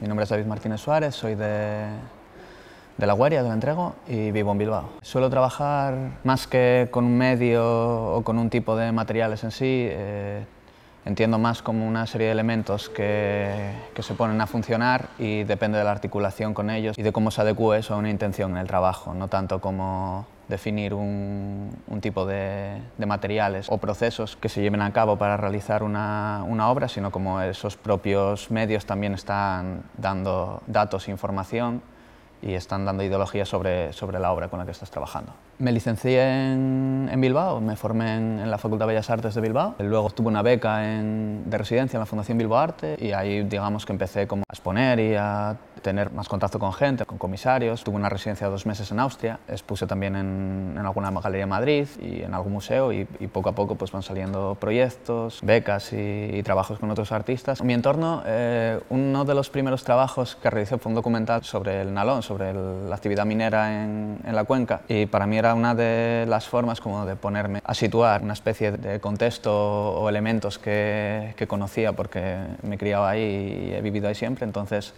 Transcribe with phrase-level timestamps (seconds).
[0.00, 1.86] Mi nombre es David Martínez Suárez, soy de,
[2.96, 4.90] de La Guaria, de la Entrego, y vivo en Bilbao.
[5.02, 9.88] Suelo trabajar más que con un medio o con un tipo de materiales en sí,
[9.90, 10.44] eh,
[11.04, 15.78] entiendo más como una serie de elementos que, que, se ponen a funcionar y depende
[15.78, 18.58] de la articulación con ellos y de cómo se adecue eso a una intención en
[18.58, 21.70] el trabajo, no tanto como definir un,
[22.00, 26.88] tipo de, materiales o procesos que se lleven a cabo para realizar una, una, obra,
[26.88, 31.82] sino como esos propios medios también están dando datos e información
[32.40, 35.32] y están dando ideología sobre, sobre la obra con la que estás trabajando.
[35.58, 39.40] Me licencié en, en Bilbao, me formé en, en, la Facultad de Bellas Artes de
[39.40, 43.42] Bilbao, luego obtuve una beca en, de residencia en la Fundación Bilbao Arte y ahí
[43.42, 47.82] digamos que empecé como a exponer y a tener más contacto con gente, con comisarios.
[47.82, 51.50] Tuve una residencia de dos meses en Austria, expuse también en, en alguna galería de
[51.50, 55.92] Madrid y en algún museo y, y, poco a poco pues van saliendo proyectos, becas
[55.92, 57.60] y, y trabajos con otros artistas.
[57.60, 61.80] En mi entorno, eh, uno de los primeros trabajos que realicé fue un documental sobre
[61.80, 65.47] el nalón, sobre el, la actividad minera en, en la cuenca y para mí era
[65.54, 70.58] una de las formas como de ponerme a situar una especie de contexto o elementos
[70.58, 74.94] que, que conocía porque me he criado ahí y he vivido ahí siempre, entonces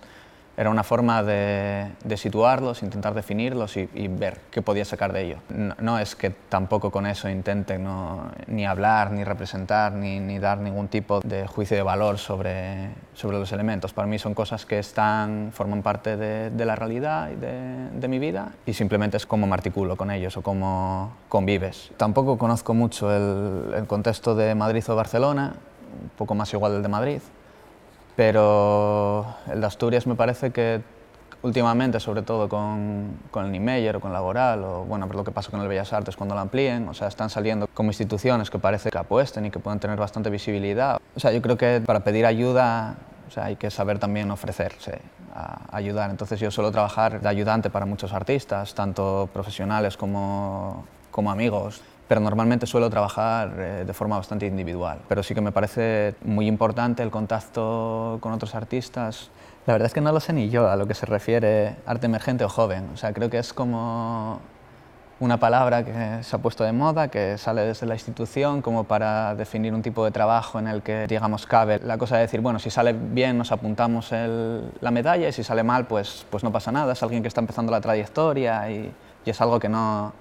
[0.61, 5.23] era una forma de, de situarlos, intentar definirlos y, y, ver qué podía sacar de
[5.23, 5.37] ello.
[5.49, 10.39] No, no, es que tampoco con eso intente no, ni hablar, ni representar, ni, ni,
[10.39, 13.95] dar ningún tipo de juicio de valor sobre, sobre los elementos.
[13.95, 18.09] Para mí son cosas que están, forman parte de, de la realidad y de, de,
[18.09, 21.91] mi vida y simplemente es cómo me articulo con ellos o cómo convives.
[21.97, 25.55] Tampoco conozco mucho el, el contexto de Madrid o Barcelona,
[26.03, 27.21] un poco más igual del de Madrid,
[28.17, 30.83] pero el de Asturias me parece que
[31.43, 35.31] últimamente, sobre todo con, con el Niemeyer o con Laboral, o bueno, por lo que
[35.31, 38.59] pasa con el Bellas Artes cuando lo amplíen, o sea, están saliendo como instituciones que
[38.59, 40.99] parece que apuesten y que pueden tener bastante visibilidad.
[41.17, 42.97] O sea, yo creo que para pedir ayuda
[43.31, 45.01] o sea, hay que saber también ofrecerse
[45.33, 46.11] a ayudar.
[46.11, 51.81] Entonces yo suelo trabajar de ayudante para muchos artistas, tanto profesionales como, como amigos
[52.11, 54.99] pero normalmente suelo trabajar eh, de forma bastante individual.
[55.07, 59.31] Pero sí que me parece muy importante el contacto con otros artistas.
[59.65, 62.07] La verdad es que no lo sé ni yo a lo que se refiere arte
[62.07, 62.89] emergente o joven.
[62.93, 64.41] O sea, creo que es como
[65.21, 69.37] una palabra que se ha puesto de moda, que sale desde la institución como para
[69.37, 72.59] definir un tipo de trabajo en el que, digamos, cabe la cosa de decir, bueno,
[72.59, 76.51] si sale bien nos apuntamos el, la medalla y si sale mal, pues, pues no
[76.51, 76.93] pasa nada.
[76.93, 78.93] Es alguien que está empezando la trayectoria y,
[79.25, 80.13] y es algo que no,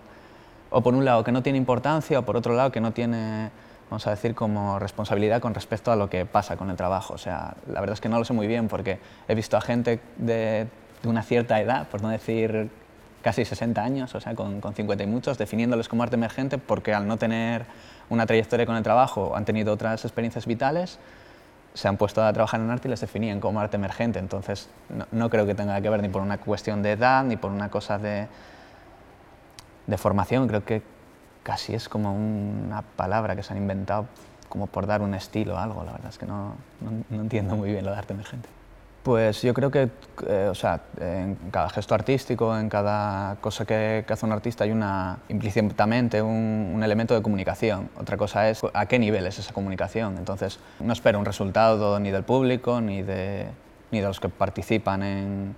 [0.70, 3.50] o por un lado que no tiene importancia o por otro lado que no tiene,
[3.90, 7.14] vamos a decir, como responsabilidad con respecto a lo que pasa con el trabajo.
[7.14, 9.62] O sea, la verdad es que no lo sé muy bien porque he visto a
[9.62, 10.68] gente de,
[11.04, 12.70] una cierta edad, por no decir
[13.22, 16.94] casi 60 años, o sea, con, con 50 y muchos, definiéndoles como arte emergente porque
[16.94, 17.66] al no tener
[18.10, 21.00] una trayectoria con el trabajo, han tenido otras experiencias vitales,
[21.74, 24.20] se han puesto a trabajar en arte y les definían como arte emergente.
[24.20, 27.38] Entonces, no, no creo que tenga que ver ni por una cuestión de edad, ni
[27.38, 28.28] por una cosa de,
[29.90, 30.82] de formación, creo que
[31.44, 34.06] casi es como una palabra que se han inventado
[34.48, 37.72] como por dar un estilo a algo, la verdad es que no, no, entiendo muy
[37.72, 38.50] bien lo de arte emergente.
[39.04, 39.90] Pues yo creo que,
[40.28, 44.72] eh, o sea, en cada gesto artístico, en cada cosa que, hace un artista hay
[44.72, 47.90] una, implícitamente un, un, elemento de comunicación.
[47.98, 50.18] Otra cosa es a qué nivel es esa comunicación.
[50.18, 53.48] Entonces, no espero un resultado ni del público, ni de,
[53.92, 55.56] ni de los que participan en,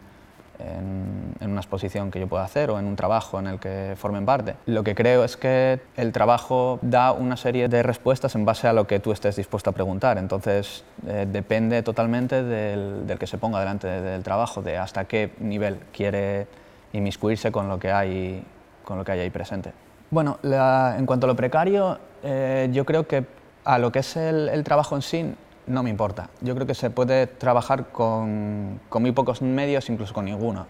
[0.77, 3.93] en, en, una exposición que yo pueda hacer o en un trabajo en el que
[3.97, 4.55] formen parte.
[4.65, 8.73] Lo que creo es que el trabajo da una serie de respuestas en base a
[8.73, 10.17] lo que tú estés dispuesto a preguntar.
[10.17, 15.31] Entonces, eh, depende totalmente del, del, que se ponga delante del trabajo, de hasta qué
[15.39, 16.47] nivel quiere
[16.93, 18.43] inmiscuirse con lo que hay,
[18.83, 19.71] con lo que hay ahí presente.
[20.09, 23.25] Bueno, la, en cuanto a lo precario, eh, yo creo que
[23.63, 25.35] a lo que es el, el trabajo en sí,
[25.71, 26.29] no me importa.
[26.41, 30.67] Yo creo que se puede trabajar con, muy pocos medios, incluso con ninguno.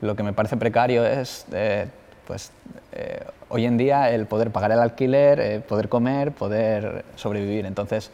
[0.00, 1.86] Lo que me parece precario es, eh,
[2.26, 2.52] pues,
[2.92, 7.66] eh, hoy en día el poder pagar el alquiler, eh, poder comer, poder sobrevivir.
[7.66, 8.10] Entonces,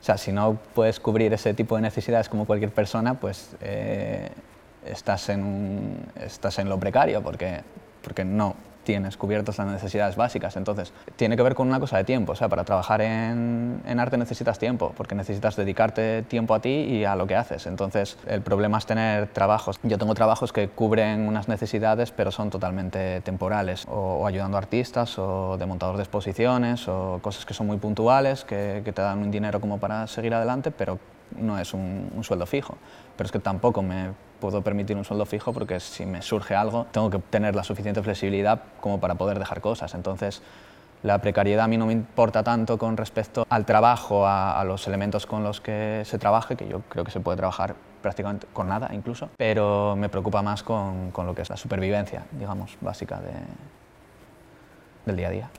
[0.00, 4.30] o sea, si no puedes cubrir ese tipo de necesidades como cualquier persona, pues eh,
[4.84, 7.60] estás, en estás en lo precario, porque,
[8.02, 10.56] porque no, tienes cubiertas las necesidades básicas.
[10.56, 12.32] Entonces, tiene que ver con una cosa de tiempo.
[12.32, 16.70] O sea, para trabajar en, en, arte necesitas tiempo, porque necesitas dedicarte tiempo a ti
[16.70, 17.66] y a lo que haces.
[17.66, 19.78] Entonces, el problema es tener trabajos.
[19.82, 23.86] Yo tengo trabajos que cubren unas necesidades, pero son totalmente temporales.
[23.88, 27.78] O, o ayudando a artistas, o de montador de exposiciones, o cosas que son muy
[27.78, 30.98] puntuales, que, que te dan un dinero como para seguir adelante, pero
[31.38, 32.76] no es un, sueldo fijo.
[33.16, 36.86] Pero es que tampoco me puedo permitir un sueldo fijo porque si me surge algo
[36.90, 39.94] tengo que tener la suficiente flexibilidad como para poder dejar cosas.
[39.94, 40.42] Entonces,
[41.02, 45.26] la precariedad a mí no me importa tanto con respecto al trabajo, a, los elementos
[45.26, 48.90] con los que se trabaje, que yo creo que se puede trabajar prácticamente con nada
[48.92, 53.32] incluso, pero me preocupa más con, con lo que es la supervivencia, digamos, básica de,
[55.06, 55.50] del día a día.